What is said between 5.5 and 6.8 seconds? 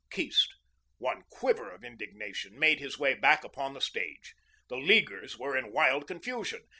in wild confusion.